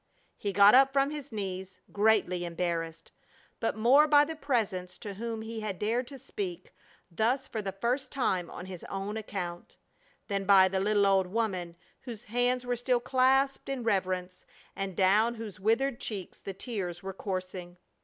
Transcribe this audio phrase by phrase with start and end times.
[0.35, 3.11] He got up from his knees greatly embarrassed;
[3.59, 6.73] but more by the Presence to whom he had dared to speak
[7.11, 9.77] thus for the first time on his own account,
[10.27, 14.43] than by the little old woman, whose hands were still clasped in reverence,
[14.75, 17.77] and down whose withered cheeks the tears were coursing.